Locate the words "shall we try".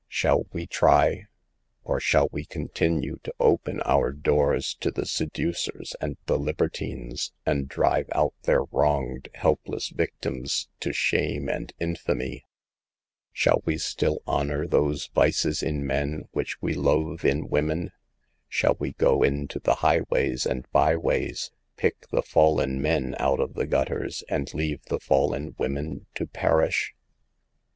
0.09-1.27